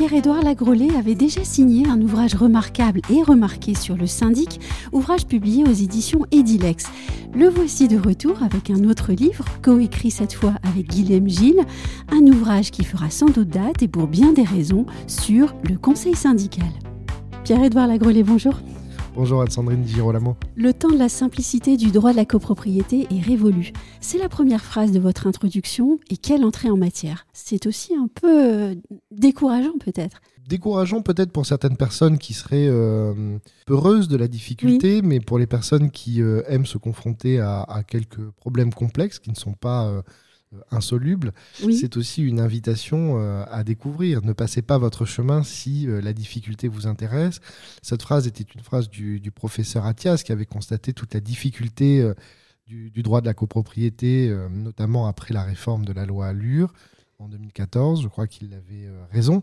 [0.00, 4.58] Pierre-Édouard Lagrolet avait déjà signé un ouvrage remarquable et remarqué sur le syndic,
[4.92, 6.86] ouvrage publié aux éditions Edilex.
[7.34, 11.66] Le voici de retour avec un autre livre, coécrit cette fois avec Guilhem Gilles,
[12.08, 16.14] un ouvrage qui fera sans doute date et pour bien des raisons sur le conseil
[16.14, 16.70] syndical.
[17.44, 18.54] Pierre-Édouard Lagrolet, bonjour.
[19.20, 20.34] Bonjour Anne-Sandrine Girolamo.
[20.56, 23.74] Le temps de la simplicité du droit de la copropriété est révolu.
[24.00, 27.26] C'est la première phrase de votre introduction et quelle entrée en matière?
[27.34, 28.74] C'est aussi un peu euh,
[29.10, 30.22] décourageant peut-être.
[30.48, 35.46] Décourageant peut-être pour certaines personnes qui seraient euh, peureuses de la difficulté, mais pour les
[35.46, 39.86] personnes qui euh, aiment se confronter à, à, quelques problèmes complexes qui ne sont pas
[39.86, 40.00] euh,
[40.70, 44.24] insoluble, c'est aussi une invitation euh, à découvrir.
[44.24, 47.40] Ne passez pas votre chemin si euh, la difficulté vous intéresse.
[47.82, 52.04] Cette phrase était une phrase du, professeur Attias qui avait constaté toute la difficulté
[52.66, 56.72] du, droit de la copropriété, notamment après la réforme de la loi Allure
[57.18, 58.02] en 2014.
[58.02, 59.42] Je crois qu'il avait raison.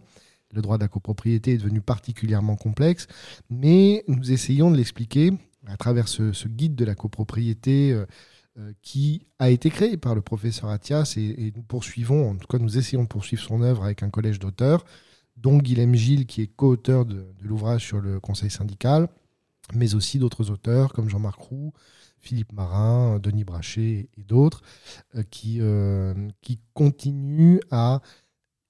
[0.54, 3.08] Le droit de la copropriété est devenu particulièrement complexe,
[3.50, 5.34] mais nous essayons de l'expliquer
[5.68, 8.06] à travers ce, guide de la copropriété euh,
[8.82, 12.78] qui a été créé par le professeur Athias et, nous poursuivons, en tout cas nous
[12.78, 14.86] essayons de poursuivre son œuvre avec un collège d'auteurs,
[15.36, 19.08] dont Guilhem Gilles qui est co-auteur de, l'ouvrage sur le conseil syndical,
[19.74, 21.74] mais aussi d'autres auteurs comme Jean-Marc Roux,
[22.20, 24.62] Philippe Marin, Denis Brachet et d'autres,
[25.16, 28.02] euh, qui, euh, qui continuent à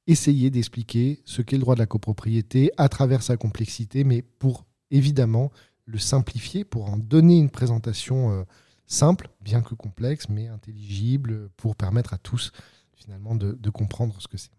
[0.05, 4.65] essayer d'expliquer ce qu'est le droit de la copropriété à travers sa complexité, mais pour
[4.91, 5.51] évidemment
[5.85, 8.45] le simplifier, pour en donner une présentation
[8.87, 12.51] simple, bien que complexe, mais intelligible pour permettre à tous
[12.95, 14.51] finalement de, comprendre ce que c'est.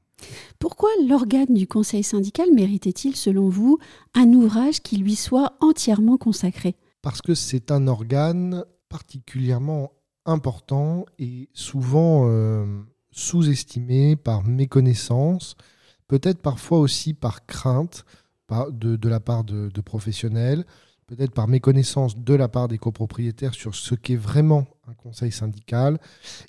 [0.59, 3.79] Pourquoi l'organe du conseil syndical méritait-il, selon vous,
[4.15, 6.77] un ouvrage qui lui soit entièrement consacré?
[7.03, 9.93] Parce que c'est un organe particulièrement
[10.25, 15.57] important et souvent euh, sous-estimé par méconnaissance,
[16.07, 18.05] peut-être parfois aussi par crainte
[18.71, 20.65] de, la part de professionnels,
[21.09, 25.99] peut-être par méconnaissance de la part des copropriétaires sur ce qu'est vraiment un conseil syndical,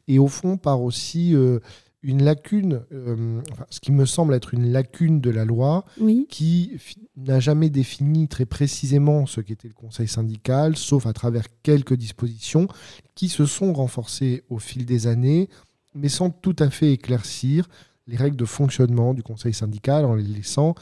[0.08, 1.60] et au fond par aussi euh,
[2.04, 5.86] une lacune, euh, ce qui me semble être une lacune de la loi,
[6.30, 6.78] qui
[7.18, 12.68] n'a jamais défini très précisément ce qu'était le conseil syndical, sauf à travers quelques dispositions
[13.16, 15.50] qui se sont renforcées au fil des années,
[15.96, 17.68] mais sans tout à fait éclaircir
[18.08, 20.76] les règles de fonctionnement du conseil syndical en les laissant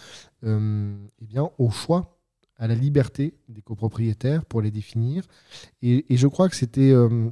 [0.44, 2.17] euh, eh bien, au choix
[2.60, 5.24] à la liberté des copropriétaires pour les définir.
[5.82, 7.30] Et, je crois que c'était euh,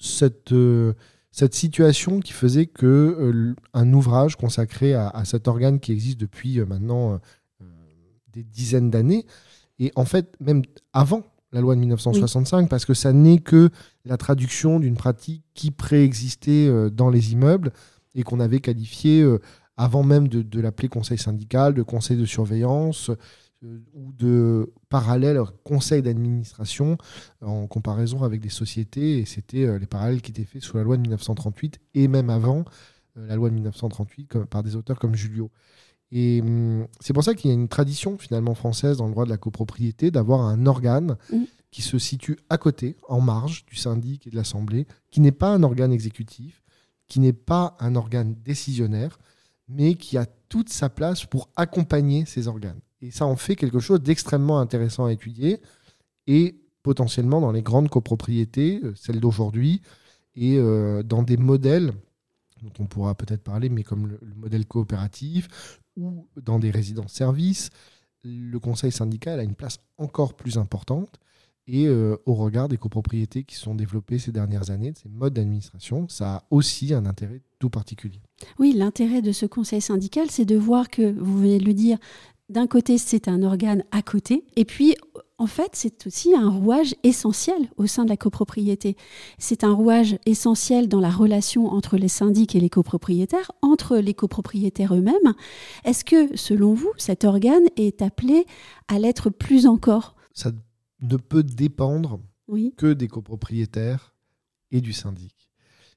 [0.00, 0.94] cette, euh,
[1.30, 6.60] cette situation qui faisait que euh, un ouvrage consacré à, cet organe qui existe depuis
[6.60, 7.20] maintenant
[8.32, 9.26] des dizaines d'années,
[9.78, 13.70] et en fait même avant la loi de 1965, parce que ça n'est que
[14.04, 17.72] la traduction d'une pratique qui préexistait dans les immeubles
[18.14, 19.26] et qu'on avait qualifiée
[19.76, 23.10] avant même de, de l'appeler conseil syndical, de conseil de surveillance,
[23.62, 26.96] ou de parallèles conseil d'administration
[27.40, 29.18] en comparaison avec des sociétés.
[29.18, 32.30] Et c'était euh, les parallèles qui étaient faits sous la loi de 1938 et même
[32.30, 32.64] avant
[33.16, 35.50] euh, la loi de 1938 par des auteurs comme Julio.
[36.10, 39.24] Et hum, c'est pour ça qu'il y a une tradition finalement française dans le droit
[39.24, 41.36] de la copropriété d'avoir un organe mmh.
[41.70, 45.52] qui se situe à côté, en marge du syndic et de l'Assemblée, qui n'est pas
[45.52, 46.62] un organe exécutif,
[47.08, 49.18] qui n'est pas un organe décisionnaire,
[49.68, 52.80] mais qui a toute sa place pour accompagner ces organes.
[53.00, 55.60] Et ça en fait quelque chose d'extrêmement intéressant à étudier.
[56.26, 59.82] Et potentiellement dans les grandes copropriétés, euh, celles d'aujourd'hui,
[60.34, 61.92] et euh, dans des modèles
[62.62, 67.70] dont on pourra peut-être parler, mais comme le, modèle coopératif, ou dans des résidences-services,
[68.24, 71.18] le conseil syndical a une place encore plus importante.
[71.66, 75.34] Et euh, au regard des copropriétés qui sont développées ces dernières années, de ces modes
[75.34, 78.22] d'administration, ça a aussi un intérêt tout particulier.
[78.58, 81.98] Oui, l'intérêt de ce conseil syndical, c'est de voir que, vous venez de le dire,
[82.48, 84.96] d'un côté, c'est un organe à côté, et puis,
[85.38, 88.96] en fait, c'est aussi un rouage essentiel au sein de la copropriété.
[89.38, 94.14] C'est un rouage essentiel dans la relation entre les syndics et les copropriétaires, entre les
[94.14, 95.34] copropriétaires eux-mêmes.
[95.84, 98.46] Est-ce que, selon vous, cet organe est appelé
[98.88, 100.16] à l'être plus encore?
[100.32, 100.50] Ça
[101.00, 102.18] ne peut dépendre
[102.76, 104.16] que des copropriétaires
[104.72, 105.37] et du syndic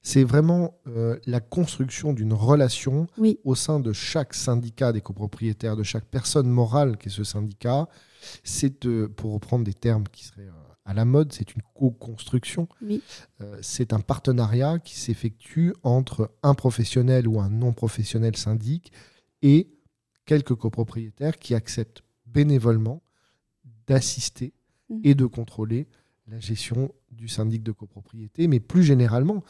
[0.01, 3.07] c'est vraiment euh, la construction d'une relation
[3.43, 7.87] au sein de chaque syndicat des copropriétaires, de chaque personne morale qui est ce syndicat.
[8.43, 12.67] C'est, pour reprendre des termes qui seraient euh, à la mode, c'est une co-construction.
[12.81, 13.01] Oui.
[13.41, 18.91] Euh, c'est un partenariat qui s'effectue entre un professionnel ou un non professionnel syndic
[19.41, 19.71] et
[20.25, 23.03] quelques copropriétaires qui acceptent bénévolement
[23.87, 24.53] d'assister
[24.91, 25.01] Mhm.
[25.03, 25.87] et de contrôler
[26.27, 29.43] la gestion du syndic de copropriété, mais plus généralement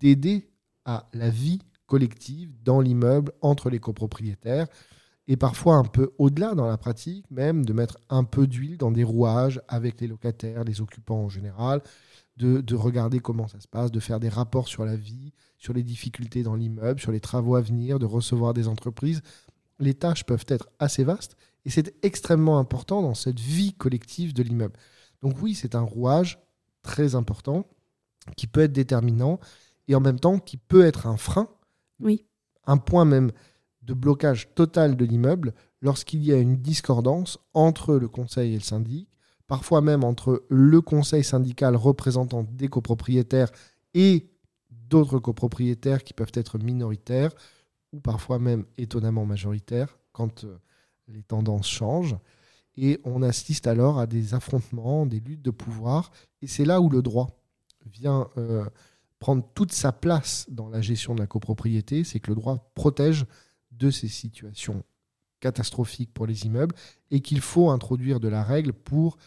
[0.00, 0.50] d'aider
[0.84, 4.66] à la vie collective dans l'immeuble entre les copropriétaires
[5.26, 8.90] et parfois un peu au-delà dans la pratique, même de mettre un peu d'huile dans
[8.90, 11.82] des rouages avec les locataires, les occupants en général,
[12.38, 15.74] de, de regarder comment ça se passe, de faire des rapports sur la vie, sur
[15.74, 19.20] les difficultés dans l'immeuble, sur les travaux à venir, de recevoir des entreprises.
[19.78, 21.36] Les tâches peuvent être assez vastes
[21.66, 24.78] et c'est extrêmement important dans cette vie collective de l'immeuble.
[25.20, 26.38] Donc oui, c'est un rouage
[26.82, 27.66] très important
[28.36, 29.40] qui peut être déterminant
[29.88, 31.48] et en même temps qui peut être un frein,
[32.00, 32.24] Oui.
[32.66, 33.32] un point même
[33.82, 38.62] de blocage total de l'immeuble lorsqu'il y a une discordance entre le conseil et le
[38.62, 39.08] syndic,
[39.46, 43.50] parfois même entre le conseil syndical représentant des copropriétaires
[43.94, 44.30] et
[44.70, 47.32] d'autres copropriétaires qui peuvent être minoritaires
[47.92, 50.58] ou parfois même étonnamment majoritaires quand euh,
[51.08, 52.16] les tendances changent.
[52.76, 56.10] Et on assiste alors à des affrontements, des luttes de pouvoir.
[56.42, 57.28] Et c'est là où le droit
[57.86, 58.64] vient euh,
[59.18, 62.04] prendre toute sa place dans la gestion de la copropriété.
[62.04, 63.26] C'est que le droit protège
[63.72, 64.84] de ces situations
[65.40, 66.74] catastrophiques pour les immeubles
[67.10, 69.18] et qu'il faut introduire de la règle pour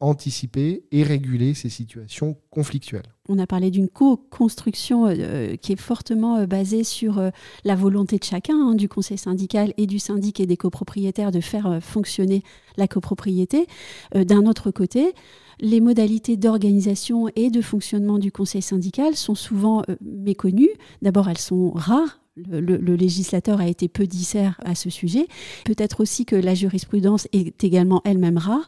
[0.00, 3.12] anticiper et réguler ces situations conflictuelles.
[3.28, 7.30] On a parlé d'une co-construction euh, qui est fortement euh, basée sur euh,
[7.64, 11.40] la volonté de chacun, hein, du conseil syndical et du syndic et des copropriétaires de
[11.40, 12.42] faire euh, fonctionner
[12.76, 13.66] la copropriété.
[14.14, 15.12] Euh, D'un autre côté,
[15.60, 20.70] les modalités d'organisation et de fonctionnement du conseil syndical sont souvent euh, méconnues.
[21.02, 22.16] D'abord, elles sont rares.
[22.36, 25.26] Le, le- législateur a été peu disert à ce sujet.
[25.66, 28.66] Peut-être aussi que la jurisprudence est également elle-même rare.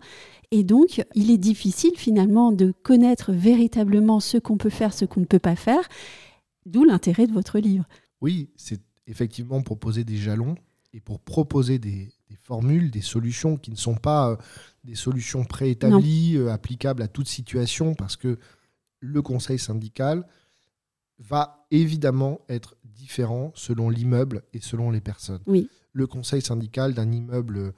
[0.52, 5.20] Et donc, il est difficile finalement de connaître véritablement ce qu'on peut faire, ce qu'on
[5.20, 5.88] ne peut pas faire,
[6.66, 7.86] d'où l'intérêt de votre livre.
[8.20, 10.54] Oui, c'est effectivement pour poser des jalons
[10.92, 14.36] et pour proposer des, des formules, des solutions qui ne sont pas euh,
[14.84, 18.38] des solutions préétablies, euh, applicables à toute situation, parce que
[19.00, 20.26] le conseil syndical
[21.18, 25.42] va évidemment être différent selon l'immeuble et selon les personnes.
[25.46, 25.70] Oui.
[25.94, 27.72] Le conseil syndical d'un immeuble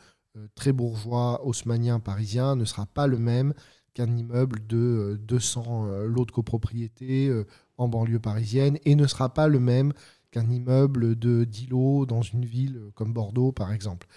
[0.55, 3.55] très bourgeois, haussmanien, parisien ne sera pas le même
[3.95, 7.47] qu'un immeuble de euh, 200 euh, lots de copropriété euh,
[7.79, 9.93] en banlieue parisienne et ne sera pas le même
[10.35, 14.09] qu'un immeuble de 10 lots dans une ville euh, comme Bordeaux, par exemple.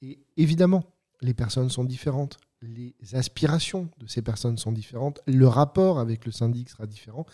[0.00, 0.82] Et évidemment,
[1.20, 6.32] les personnes sont différentes, les aspirations de ces personnes sont différentes, le rapport avec le
[6.32, 7.26] syndic sera différent,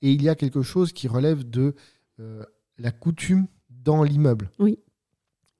[0.00, 1.74] et il y a quelque chose qui relève de
[2.20, 2.44] euh,
[2.78, 4.50] la coutume dans l'immeuble.
[4.60, 4.78] Oui.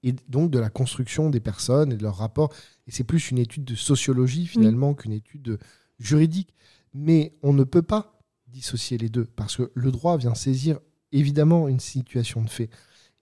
[0.03, 2.53] Et donc de la construction des personnes et de leur rapport.
[2.87, 5.59] Et c'est plus une étude de sociologie finalement qu'une étude de-
[5.99, 6.55] juridique.
[6.95, 8.19] Mais on ne peut pas
[8.49, 10.79] dissocier les deux, parce que le droit vient saisir
[11.13, 12.69] évidemment une situation de fait.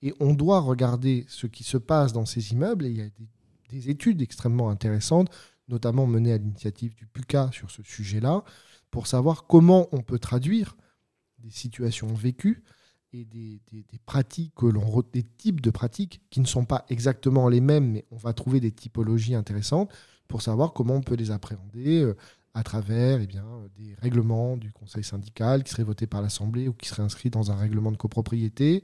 [0.02, 3.04] Et on doit regarder ce qui se passe dans ces immeubles, et il y a
[3.10, 3.28] des,
[3.68, 5.28] des études extrêmement intéressantes,
[5.68, 8.42] notamment menées à l'initiative du PUCA sur ce sujet-là,
[8.90, 10.76] pour savoir comment on peut traduire
[11.38, 12.64] des situations vécues
[13.12, 13.60] et des,
[14.06, 14.52] pratiques
[15.12, 18.60] des types de pratiques qui ne sont pas exactement les mêmes, mais on va trouver
[18.60, 19.92] des typologies intéressantes
[20.28, 22.16] pour savoir comment on peut les appréhender euh,
[22.54, 26.68] à travers eh bien, euh, des règlements du conseil syndical qui seraient votés par l'Assemblée
[26.68, 28.82] ou qui seraient inscrits dans un règlement de copropriété.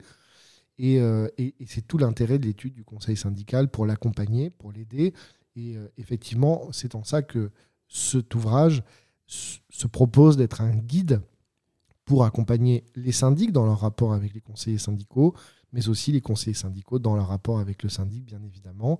[0.78, 1.28] Et, euh,
[1.66, 5.14] c'est tout l'intérêt de l'étude du conseil syndical pour l'accompagner, pour l'aider.
[5.54, 7.50] Et effectivement, c'est en ça que
[7.88, 8.83] cet ouvrage
[9.26, 11.23] se propose d'être un guide
[12.06, 15.34] pour accompagner les syndics dans leur rapport avec les conseillers syndicaux,
[15.72, 18.96] mais aussi les conseillers syndicaux dans leur rapport avec le syndic, bien évidemment,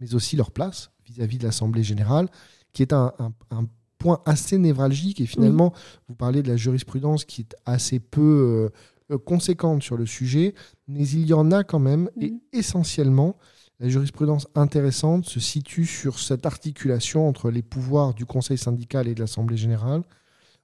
[0.00, 2.28] mais aussi leur place vis-à-vis de l'Assemblée générale,
[2.74, 3.66] qui est un, un- un
[3.98, 5.20] point assez névralgique.
[5.20, 5.72] Et finalement,
[6.08, 8.70] vous parlez de la jurisprudence qui est assez peu
[9.10, 10.54] euh, euh, conséquente sur le sujet,
[10.88, 13.36] mais il y en a quand même, et essentiellement,
[13.78, 19.14] la jurisprudence intéressante se situe sur cette articulation entre les pouvoirs du Conseil syndical et
[19.14, 20.02] de l'Assemblée générale.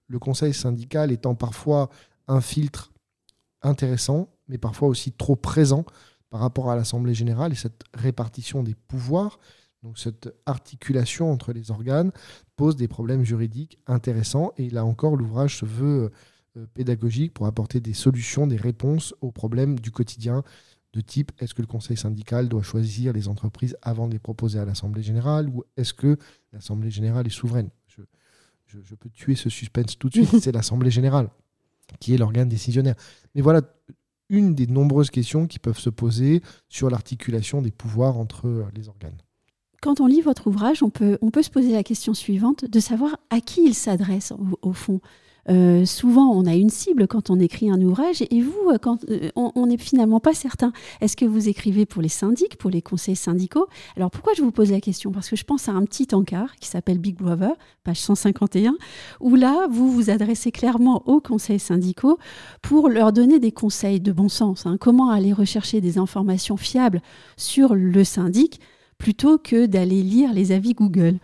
[0.08, 1.90] Le Conseil syndical étant parfois
[2.28, 2.92] un filtre
[3.62, 5.84] intéressant, mais parfois aussi trop présent
[6.30, 9.38] par rapport à l'Assemblée générale et cette répartition des pouvoirs,
[9.82, 12.12] donc cette articulation entre les organes,
[12.56, 14.52] pose des problèmes juridiques intéressants.
[14.56, 16.10] Et là encore, l'ouvrage se veut
[16.56, 20.42] euh, pédagogique pour apporter des solutions, des réponses aux problèmes du quotidien
[20.92, 24.58] de type est-ce que le conseil syndical doit choisir les entreprises avant de les proposer
[24.58, 26.16] à l'Assemblée générale ou est-ce que
[26.52, 27.68] l'Assemblée générale est souveraine?
[28.66, 31.28] Je, peux tuer ce suspense tout de suite, c'est l'Assemblée générale
[32.00, 32.94] qui est l'organe décisionnaire.
[33.34, 33.62] Mais voilà
[34.28, 38.88] une des nombreuses questions qui peuvent se poser sur l'articulation des pouvoirs entre euh, les
[38.88, 39.16] organes.
[39.80, 42.80] quand on lit votre ouvrage, on peut, on peut se poser la question suivante de
[42.80, 44.32] savoir à qui il s'adresse
[44.62, 45.00] au, fond.
[45.48, 49.04] Euh, souvent, on a une cible quand on écrit un ouvrage, et vous, euh, quand,
[49.10, 50.72] euh, on n'est finalement pas certain.
[51.00, 53.66] Est-ce que vous écrivez pour les syndics, pour les conseils syndicaux?
[53.96, 55.12] Alors pourquoi je vous pose la question?
[55.12, 57.52] Parce que je pense à un petit encart qui s'appelle Big Brother,
[57.84, 58.76] page 151,
[59.20, 62.18] où là, vous vous adressez clairement aux conseils syndicaux
[62.62, 64.66] pour leur donner des conseils de bon sens.
[64.66, 64.76] Hein.
[64.80, 67.02] Comment aller rechercher des informations fiables
[67.36, 68.60] sur le syndic
[68.98, 71.18] plutôt que d'aller lire les avis Google?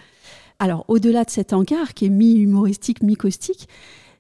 [0.59, 3.69] Alors, au-delà de cet encart qui est mi-humoristique, mi-caustique,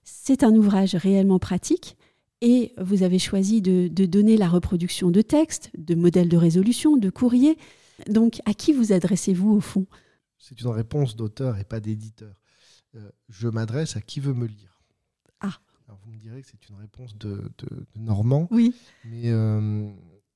[0.04, 1.97] c'est un ouvrage réellement pratique
[2.42, 7.09] et vous avez choisi de, donner la reproduction de textes, de modèles de résolution, de
[7.09, 7.56] courriers.
[8.09, 9.87] Donc, à qui vous adressez-vous au fond?
[10.38, 12.35] C'est une réponse d'auteur et pas d'éditeur.
[12.97, 14.82] Euh, je m'adresse à qui veut me lire.
[15.40, 15.56] Ah.
[15.87, 17.40] Alors, vous me direz que c'est une réponse de,
[17.94, 18.49] Normand.
[18.50, 18.75] Oui.
[19.04, 19.88] Mais euh,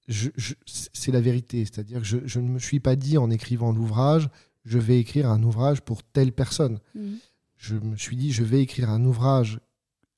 [0.07, 1.65] c'est la vérité.
[1.65, 4.29] C'est-à-dire que je, ne me suis pas dit en écrivant l'ouvrage,
[4.65, 6.79] je vais écrire un ouvrage pour telle personne.
[6.95, 7.19] Mhm.
[7.67, 9.61] Je me suis dit, je vais écrire un ouvrage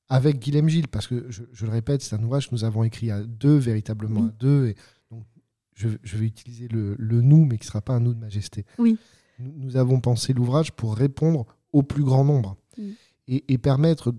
[0.07, 3.11] avec Guillaume Gilles, parce que je, le répète, c'est un ouvrage que nous avons écrit
[3.11, 4.67] à deux, véritablement à deux.
[4.67, 4.75] Et
[5.11, 5.23] donc,
[5.75, 8.65] je, vais utiliser le, nous, mais qui ne sera pas un nous de majesté.
[8.77, 8.97] Oui.
[9.39, 12.55] Nous, avons pensé l'ouvrage pour répondre au plus grand nombre
[13.27, 14.13] et, permettre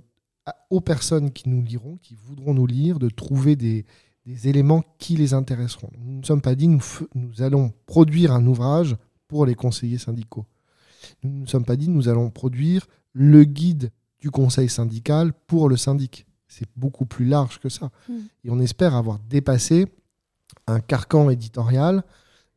[0.71, 3.85] aux personnes qui nous liront, qui voudront nous lire, de trouver des,
[4.27, 5.91] des éléments qui les intéresseront.
[5.99, 6.83] Nous ne sommes pas dit nous,
[7.15, 8.97] nous allons produire un ouvrage
[9.29, 10.47] pour les conseillers syndicaux.
[11.23, 13.91] Nous ne nous sommes pas dit nous allons produire le guide
[14.21, 16.27] du conseil syndical pour le syndic.
[16.49, 17.91] C'est beaucoup plus large que ça.
[18.09, 18.21] Hmm.
[18.45, 19.87] Et on espère avoir dépassé
[20.67, 22.03] un carcan éditorial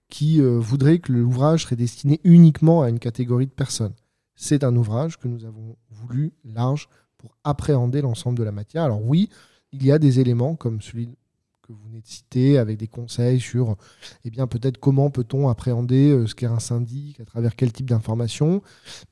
[0.10, 3.94] qui euh, voudrait que l'ouvrage serait destiné uniquement à une catégorie de personnes.
[4.36, 8.84] C'est un ouvrage que nous avons voulu large pour appréhender l'ensemble de la matière.
[8.84, 9.30] Alors oui,
[9.72, 11.10] il y a des éléments comme celui
[11.63, 13.77] que vous venez de citer, avec des conseils sur
[14.25, 17.89] eh bien, peut-être comment peut-on appréhender euh, ce qu'est un syndic, à travers quel type
[17.89, 18.62] d'informations.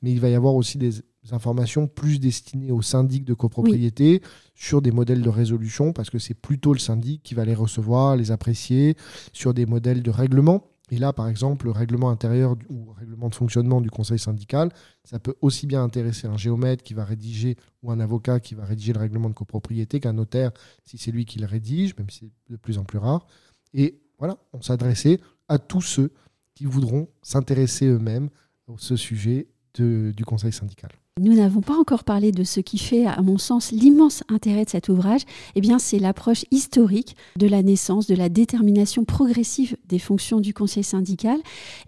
[0.02, 4.20] Mais il va y avoir aussi des informations plus destinées aux syndics de copropriété
[4.54, 8.16] sur des modèles de résolution, parce que c'est plutôt le syndic qui va les recevoir,
[8.16, 8.96] les apprécier,
[9.32, 10.71] sur des modèles de règlement.
[10.92, 14.70] Et là, par exemple, le règlement intérieur ou règlement de fonctionnement du conseil syndical,
[15.04, 18.66] ça peut aussi bien intéresser un géomètre qui va rédiger ou un avocat qui va
[18.66, 20.50] rédiger le règlement de copropriété qu'un notaire
[20.84, 23.26] si c'est lui qui le rédige, même si c'est de plus en plus rare.
[23.72, 25.18] Et voilà, on s'adressait
[25.48, 26.12] à tous ceux
[26.54, 28.28] qui voudront s'intéresser eux-mêmes
[28.68, 29.48] à ce sujet
[29.80, 30.90] du conseil syndical.
[31.20, 34.70] Nous n'avons pas encore parlé de ce qui fait, à mon sens, l'immense intérêt de
[34.70, 35.22] cet ouvrage.
[35.54, 40.54] Eh bien, c'est l'approche historique de la naissance, de la détermination progressive des fonctions du
[40.54, 41.38] conseil syndical.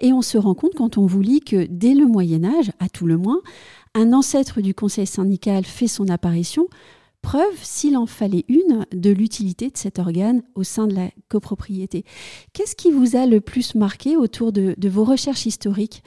[0.00, 2.90] Et on se rend compte quand on vous lit que dès le Moyen Âge, à
[2.90, 3.40] tout le moins,
[3.94, 6.66] un ancêtre du conseil syndical fait son apparition.
[7.22, 12.04] Preuve, s'il en fallait une, de l'utilité de cet organe au sein de la copropriété.
[12.52, 16.02] Qu'est-ce qui vous a le plus marqué autour de, de vos recherches historiques?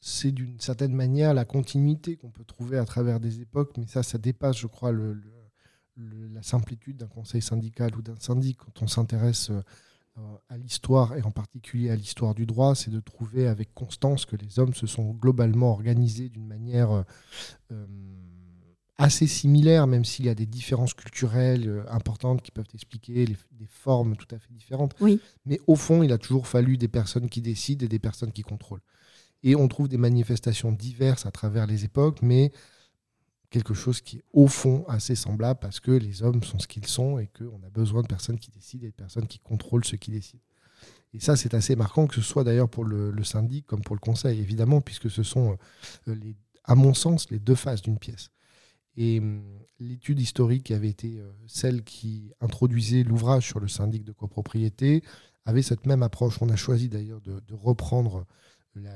[0.00, 4.02] C'est d'une certaine manière la continuité qu'on peut trouver à travers des époques, mais ça,
[4.02, 5.20] ça dépasse, je crois, le,
[6.32, 8.58] la simplitude d'un conseil syndical ou d'un syndic.
[8.58, 13.00] Quand on s'intéresse euh, à l'histoire, et en particulier à l'histoire du droit, c'est de
[13.00, 17.02] trouver avec constance que les hommes se sont globalement organisés d'une manière euh,
[17.72, 17.86] euh,
[18.98, 24.16] assez similaire, même s'il y a des différences culturelles importantes qui peuvent expliquer des formes
[24.16, 24.94] tout à fait différentes.
[25.00, 25.20] Oui.
[25.44, 28.42] Mais au fond, il a toujours fallu des personnes qui décident et des personnes qui
[28.42, 28.82] contrôlent.
[29.42, 32.52] Et on trouve des manifestations diverses à travers les époques, mais
[33.50, 36.86] quelque chose qui est au fond assez semblable parce que les hommes sont ce qu'ils
[36.86, 39.96] sont et qu'on a besoin de personnes qui décident et de personnes qui contrôlent ce
[39.96, 40.42] qui décident.
[41.14, 44.00] Et ça, c'est assez marquant, que ce soit d'ailleurs pour le, syndic comme pour le
[44.00, 45.56] conseil, évidemment, puisque ce sont,
[46.08, 46.16] euh,
[46.64, 48.30] à mon sens, les deux faces d'une pièce.
[48.96, 49.42] Et hum,
[49.80, 55.02] l'étude historique qui avait été euh, celle qui introduisait l'ouvrage sur le syndic de copropriété
[55.46, 56.36] avait cette même approche.
[56.42, 58.26] On a choisi d'ailleurs de reprendre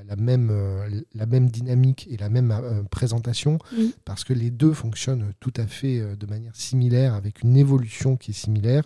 [0.06, 3.58] la, même, euh, la même dynamique et la même euh, présentation,
[4.04, 8.16] parce que les deux fonctionnent tout à fait euh, de manière similaire, avec une évolution
[8.16, 8.84] qui est similaire,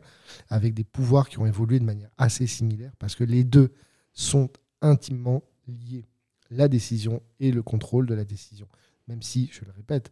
[0.48, 3.72] avec des pouvoirs qui ont évolué de manière assez similaire, parce que les deux
[4.12, 4.50] sont
[4.82, 6.06] intimement liés,
[6.50, 8.68] la décision et le contrôle de la décision.
[9.08, 10.10] Même si, je le répète,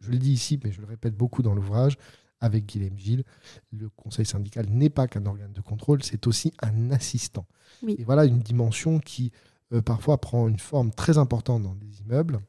[0.00, 1.96] je le dis ici, mais je le répète beaucoup dans l'ouvrage,
[2.42, 3.24] avec Guillaume Gilles,
[3.70, 7.46] le conseil syndical n'est pas qu'un organe de contrôle, c'est aussi un assistant.
[7.86, 9.32] Et voilà une dimension qui
[9.72, 12.40] euh, parfois prend une forme très importante dans des immeubles,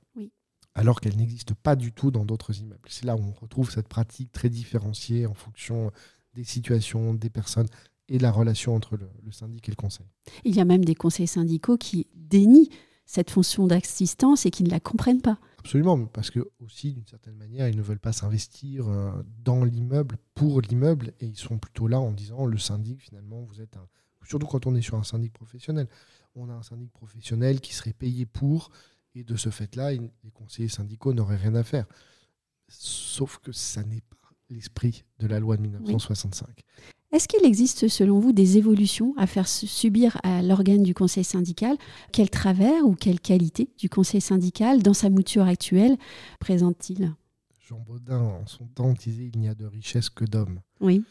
[0.75, 2.87] alors qu'elle n'existe pas du tout dans d'autres immeubles.
[2.89, 5.91] C'est là où on retrouve cette pratique très différenciée en fonction
[6.33, 7.67] des situations, des personnes
[8.09, 10.07] et de la relation entre le, syndic et le conseil.
[10.43, 12.69] Il y a même des conseils syndicaux qui dénient
[13.05, 15.37] cette fonction d'assistance et qui ne la comprennent pas.
[15.59, 19.11] Absolument, parce que aussi d'une certaine manière, ils ne veulent pas s'investir euh,
[19.43, 23.61] dans l'immeuble pour l'immeuble et ils sont plutôt là en disant le syndic finalement vous
[23.61, 23.87] êtes un
[24.25, 25.87] surtout quand on est sur un syndic professionnel
[26.35, 28.71] on a un syndic professionnel qui serait payé pour,
[29.15, 31.85] et de ce fait-là, les conseillers syndicaux n'auraient rien à faire.
[32.67, 34.17] Sauf que ça n'est pas
[34.49, 36.47] l'esprit de la loi de 1965.
[37.11, 41.77] Est-ce qu'il existe, selon vous, des évolutions à faire subir à l'organe du conseil syndical?
[42.11, 45.95] Quel travers ou quelle qualité du conseil syndical, dans sa mouture actuelle,
[46.39, 47.13] présente-t-il?
[47.59, 50.59] Jean Baudin, en son temps, disait Il n'y a de richesse que d'hommes.
[50.81, 51.03] Oui.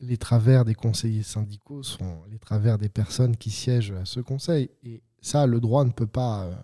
[0.00, 4.70] Les travers des conseillers syndicaux sont les travers des personnes qui siègent à ce conseil.
[4.82, 6.54] Et ça, le droit ne peut pas euh,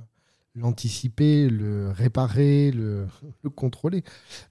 [0.54, 3.06] l'anticiper, le réparer, le,
[3.54, 4.04] contrôler.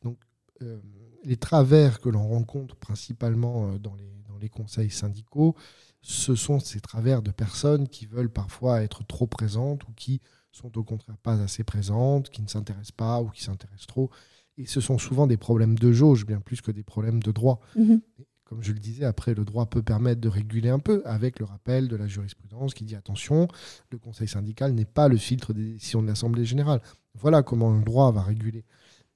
[0.03, 0.17] Donc,
[0.62, 0.79] euh,
[1.24, 5.55] les travers que l'on rencontre principalement euh, dans les, dans les conseils syndicaux,
[6.01, 10.21] ce sont ces travers de personnes qui veulent parfois être trop présentes ou qui
[10.51, 14.09] sont au contraire pas assez présentes, qui ne s'intéressent pas ou qui s'intéressent trop.
[14.57, 17.62] Et ce sont souvent des problèmes de jauge, bien plus que des problèmes de droit.
[17.75, 18.01] Mhm.
[18.50, 21.46] Comme je le disais, après, le droit peut permettre de réguler un peu avec le
[21.46, 23.48] rappel de la jurisprudence qui dit attention,
[23.91, 26.82] le conseil syndical n'est pas le filtre des décisions de l'Assemblée générale.
[27.13, 28.65] Voilà comment le droit va réguler.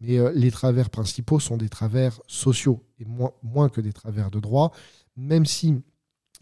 [0.01, 4.29] Mais euh, les travers principaux sont des travers sociaux et moins, moins que des travers
[4.29, 4.71] de droit,
[5.17, 5.81] même si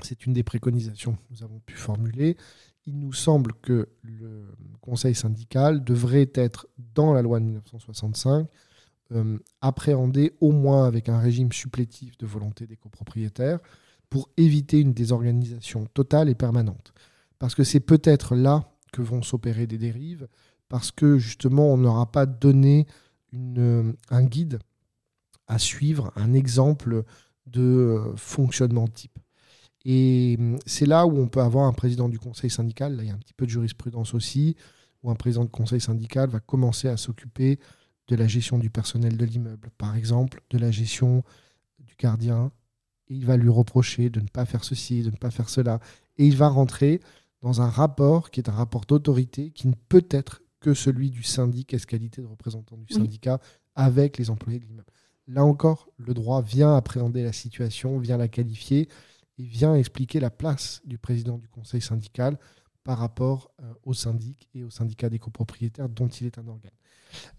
[0.01, 2.35] c'est une des préconisations que nous avons pu formuler.
[2.85, 8.49] Il nous semble que le conseil syndical devrait être, dans la loi de 1965,
[9.13, 13.59] euh, appréhendé au moins avec un régime supplétif de volonté des copropriétaires
[14.09, 16.93] pour éviter une désorganisation totale et permanente.
[17.39, 20.27] Parce que c'est peut-être là que vont s'opérer des dérives,
[20.69, 22.87] parce que justement on n'aura pas donné
[23.33, 24.59] une, un guide
[25.47, 27.03] à suivre, un exemple
[27.47, 29.17] de euh, fonctionnement type.
[29.83, 33.09] Et hum, c'est là où on peut avoir un président du conseil syndical, là il
[33.09, 34.55] y a un petit peu de jurisprudence aussi,
[35.03, 37.59] où un président de conseil syndical va commencer à s'occuper
[38.11, 41.23] de la gestion du personnel de l'immeuble, par exemple, de la gestion
[41.79, 42.51] du gardien,
[43.07, 45.79] et il va lui reprocher de ne pas faire ceci, de ne pas faire cela,
[46.17, 46.99] et il va rentrer
[47.41, 51.23] dans un rapport qui est un rapport d'autorité qui ne peut être que celui du
[51.23, 53.39] syndic, est qualité de représentant du syndicat,
[53.75, 54.91] avec les employés de l'immeuble.
[55.27, 58.89] Là encore, le droit vient appréhender la situation, vient la qualifier
[59.37, 62.37] et vient expliquer la place du président du conseil syndical
[62.83, 66.71] par rapport euh, au syndic et au syndicat des copropriétaires dont il est un organe.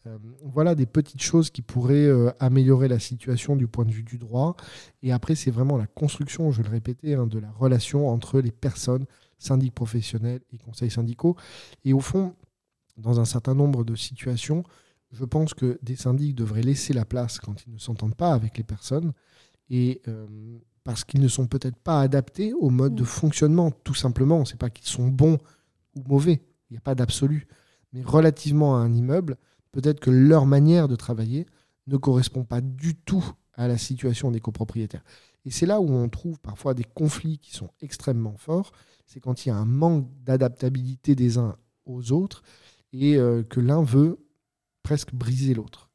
[0.06, 4.02] Euh, voilà des petites choses qui pourraient euh, améliorer la situation du point de vue
[4.02, 4.56] du droit.
[5.02, 8.40] Et après, c'est vraiment la construction, je vais le répéter, hein, de la relation entre
[8.40, 9.06] les personnes,
[9.38, 11.36] syndics professionnels et conseils syndicaux.
[11.84, 12.34] Et au fond,
[12.96, 14.64] dans un certain nombre de situations,
[15.12, 18.56] je pense que des syndics devraient laisser la place quand ils ne s'entendent pas avec
[18.56, 19.12] les personnes,
[19.70, 20.26] et euh,
[20.84, 23.06] parce qu'ils ne sont peut-être pas adaptés au mode de mm.
[23.06, 24.44] fonctionnement, tout simplement.
[24.44, 25.38] Ce n'est pas qu'ils sont bons
[25.94, 27.46] ou mauvais, il n'y a pas d'absolu.
[27.92, 29.36] Mais relativement à un immeuble,
[29.72, 31.46] peut-être que leur manière de travailler
[31.86, 35.04] ne correspond pas du tout à la situation des copropriétaires.
[35.44, 38.72] Et c'est là où on trouve parfois des conflits qui sont extrêmement forts,
[39.06, 42.42] c'est quand il y a un manque d'adaptabilité des uns aux autres
[42.92, 44.18] et euh, que l'un veut
[44.82, 45.90] presque briser l'autre.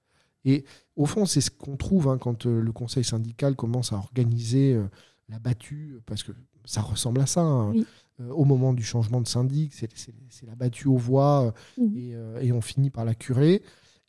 [0.45, 3.97] Et au fond, c'est ce qu'on trouve hein, quand euh, le conseil syndical commence à
[3.97, 4.87] organiser euh,
[5.29, 6.31] la battue, parce que
[6.65, 7.41] ça ressemble à ça.
[7.41, 7.73] Hein.
[8.19, 11.97] au moment du changement de syndic, c'est la battue aux voix mmh.
[12.41, 13.61] et, on finit par la curer.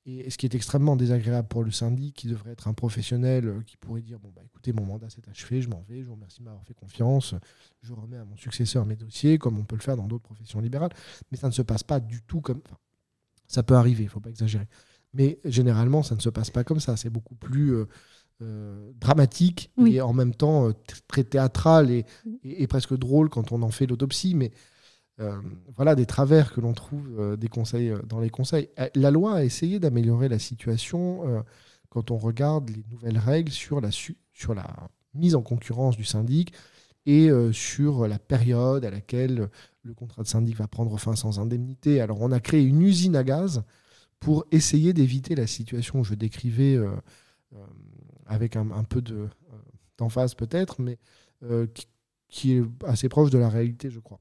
[0.07, 3.77] Et ce qui est extrêmement désagréable pour le syndic, qui devrait être un professionnel qui
[3.77, 6.41] pourrait dire Bon, bah, écoutez, mon mandat s'est achevé, je m'en vais, je vous remercie
[6.41, 7.35] de m'avoir fait confiance,
[7.83, 10.61] je remets à mon successeur mes dossiers, comme on peut le faire dans d'autres professions
[10.61, 10.93] libérales.
[11.31, 12.63] Mais ça ne se passe pas du tout comme.
[13.49, 14.67] Ça peut arriver, il ne faut pas exagérer.
[15.13, 16.97] Mais généralement, ça ne se passe pas comme ça.
[16.97, 17.87] C'est beaucoup plus euh,
[18.43, 20.73] euh, dramatique et en même temps euh,
[21.09, 24.35] très théâtral et, presque drôle quand on en fait l'autopsie.
[24.35, 24.53] Mais
[25.75, 28.69] voilà des travers que l'on trouve des conseils, dans les conseils.
[28.95, 31.45] La loi a essayé d'améliorer la situation
[31.89, 36.53] quand on regarde les nouvelles règles sur la, sur la mise en concurrence du syndic
[37.05, 39.49] et sur la période à laquelle
[39.83, 42.01] le contrat de syndic va prendre fin sans indemnité.
[42.01, 43.65] Alors on a créé une usine à gaz
[44.21, 46.91] pour essayer d'éviter la situation que je décrivais euh,
[47.55, 47.67] euh,
[48.29, 49.27] avec un, peu euh,
[49.99, 50.99] d'emphase peut-être, mais
[51.75, 51.87] qui,
[52.29, 54.21] qui, est assez proche de la réalité, je crois.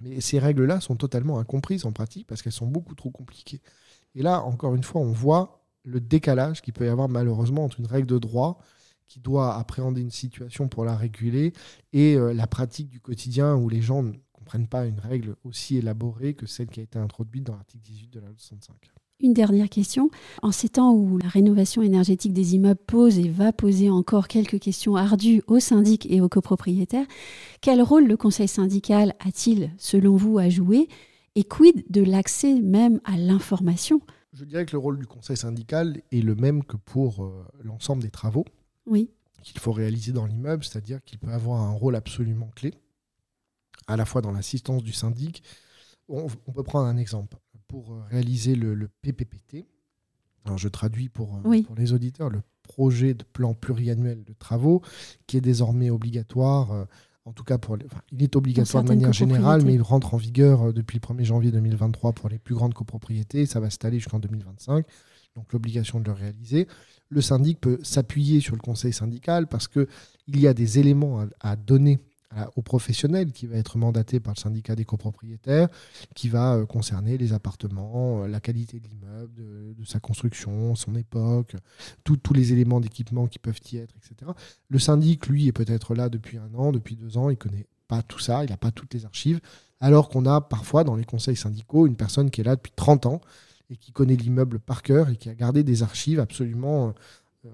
[0.00, 3.60] Mais ces règles-là sont totalement incomprises en pratique parce qu'elles sont beaucoup trop compliquées.
[4.14, 7.80] Et là, encore une fois, on voit le décalage qu'il peut y avoir malheureusement entre
[7.80, 8.60] une règle de droit
[9.06, 11.52] qui doit appréhender une situation pour la réguler
[11.92, 14.04] et la pratique du quotidien où les gens
[14.50, 18.10] prennent pas une règle aussi élaborée que celle qui a été introduite dans l'article 18
[18.10, 18.74] de la loi 65.
[19.22, 20.10] Une dernière question.
[20.42, 24.58] En ces temps où la rénovation énergétique des immeubles pose et va poser encore quelques
[24.58, 27.06] questions ardues aux syndics et aux copropriétaires,
[27.60, 30.88] quel rôle le conseil syndical a-t-il, selon vous, à jouer?
[31.34, 34.00] Et quid de l'accès même à l'information?
[34.32, 38.02] Je dirais que le rôle du conseil syndical est le même que pour euh, l'ensemble
[38.02, 38.44] des travaux
[38.86, 39.10] oui.
[39.42, 42.74] qu'il faut réaliser dans l'immeuble, c'est-à-dire qu'il peut avoir un rôle absolument clé
[43.86, 45.42] à la fois dans l'assistance du syndic.
[46.08, 47.36] On, peut prendre un exemple.
[47.70, 49.66] Pour réaliser le, PPPT,
[50.44, 54.82] alors je traduis pour, pour les auditeurs, le projet de plan pluriannuel de travaux,
[55.26, 56.86] qui est désormais obligatoire
[57.26, 57.76] en tout cas, pour
[58.10, 61.24] il est obligatoire de manière générale, mais il rentre en vigueur euh, depuis le 1er
[61.24, 63.46] janvier 2023 pour les plus grandes copropriétés.
[63.46, 64.84] Ça va s'installer jusqu'en 2025.
[65.36, 66.66] Donc l'obligation de le réaliser.
[67.08, 69.86] Le syndic peut s'appuyer sur le conseil syndical parce qu'il
[70.26, 72.00] y a des éléments à donner
[72.54, 75.68] au professionnel qui va être mandaté par le syndicat des copropriétaires,
[76.14, 79.32] qui va euh, concerner les appartements, euh, la qualité de l'immeuble,
[79.74, 81.56] de, sa construction, son époque,
[82.04, 84.30] tous les éléments d'équipement qui peuvent y être, etc.
[84.68, 88.02] Le syndic, lui, est peut-être là depuis un an, depuis deux ans, il connaît pas
[88.02, 89.40] tout ça, il n'a pas toutes les archives,
[89.80, 93.06] alors qu'on a parfois dans les conseils syndicaux une personne qui est là depuis 30
[93.06, 93.20] ans
[93.70, 96.94] et qui connaît l'immeuble par cœur et qui a gardé des archives absolument
[97.44, 97.48] euh,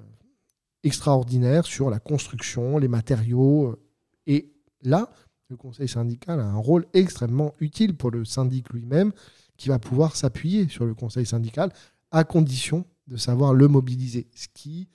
[0.83, 3.79] extraordinaires sur la construction, les matériaux
[4.27, 4.53] et
[4.87, 5.11] Là,
[5.49, 9.12] le conseil syndical a un rôle extrêmement utile pour le syndic lui-même,
[9.57, 11.72] qui va pouvoir s'appuyer sur le conseil syndical
[12.12, 14.88] à condition de savoir le mobiliser, ce qui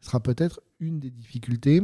[0.00, 1.82] sera peut-être une des difficultés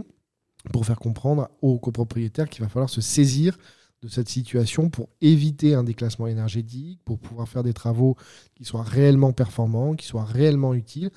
[0.73, 3.59] pour faire comprendre aux copropriétaires qu'il va falloir se saisir
[4.03, 8.17] de cette situation pour éviter un déclassement énergétique, pour pouvoir faire des travaux
[8.55, 11.11] qui soient réellement performants, qui soient réellement utiles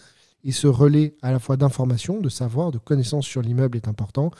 [0.43, 4.31] et ce relais à la fois d'informations, de savoir, de connaissances sur l'immeuble est important,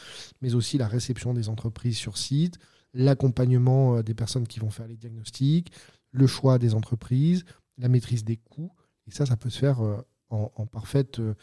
[0.41, 2.57] mais aussi la réception des entreprises sur site,
[2.93, 5.71] l'accompagnement euh, des personnes qui vont faire les diagnostics,
[6.11, 7.45] le choix des entreprises,
[7.77, 8.71] la maîtrise des coûts.
[9.07, 9.97] Et ça, ça peut se faire euh,
[10.29, 11.33] en, parfaite euh,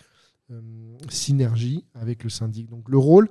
[1.09, 2.69] synergie avec le syndic.
[2.69, 3.29] Donc le rôle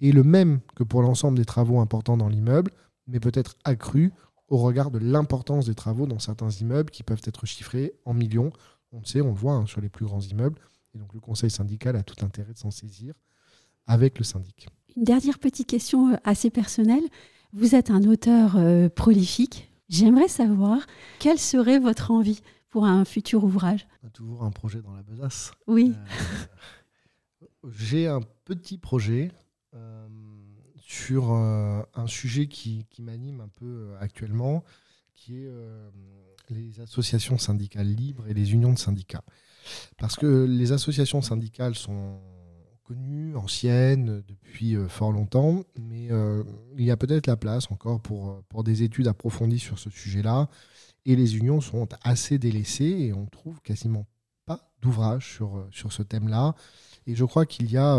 [0.00, 2.72] est le même que pour l'ensemble des travaux importants dans l'immeuble,
[3.06, 4.12] mais peut-être accru
[4.48, 8.52] au regard de l'importance des travaux dans certains immeubles qui peuvent être chiffrés en millions,
[8.96, 10.58] on le sait, on le voit hein, sur les plus grands immeubles.
[10.94, 13.14] Et donc le conseil syndical a tout intérêt de s'en saisir
[13.86, 14.68] avec le syndic.
[14.96, 17.04] Une dernière petite question euh, assez personnelle.
[17.52, 19.70] Vous êtes un auteur euh, prolifique.
[19.88, 20.86] J'aimerais savoir
[21.18, 23.86] quelle serait votre envie pour un futur ouvrage?
[24.02, 25.52] On a toujours un projet dans la besace.
[25.66, 25.92] Oui.
[25.94, 29.30] Euh, j'ai un petit projet
[30.78, 34.64] sur un sujet qui, qui m'anime un peu actuellement,
[35.14, 35.50] qui est
[36.50, 39.24] les associations syndicales libres et les unions de syndicats.
[39.98, 42.20] Parce que les associations syndicales sont
[42.86, 46.44] connues, anciennes, depuis euh, fort longtemps, mais euh,
[46.76, 49.90] il y a peut-être la place encore pour, euh, pour des études approfondies sur ce
[49.90, 50.48] sujet-là.
[51.04, 54.06] Et les unions sont assez délaissées et on trouve quasiment
[54.44, 56.54] pas d'ouvrage sur, sur ce thème-là.
[57.06, 57.96] Et je crois qu'il y a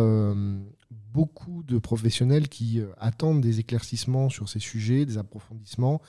[1.14, 6.02] beaucoup de professionnels qui attendent des éclaircissements sur ces sujets, des approfondissements.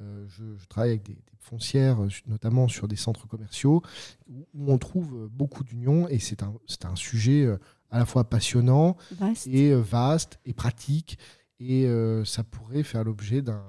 [0.00, 3.82] Euh, je, travaille avec des, foncières, euh, notamment sur des centres commerciaux,
[4.28, 7.58] où, on trouve beaucoup d'unions et c'est un, un, sujet euh,
[7.90, 8.96] à la fois passionnant
[9.46, 11.18] et vaste et pratique
[11.58, 11.88] et
[12.24, 13.64] ça pourrait faire l'objet d'un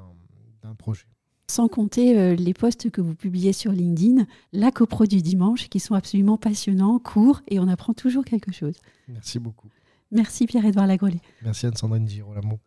[0.78, 1.06] projet.
[1.50, 5.96] Sans compter les posts que vous publiez sur LinkedIn, la copro du dimanche, qui sont
[5.96, 8.76] absolument passionnants, courts, et on apprend toujours quelque chose.
[9.08, 9.70] Merci beaucoup.
[10.12, 11.22] Merci Pierre-Edouard Lagrelé.
[11.42, 12.60] Merci Anne-Sandrine Girolamo.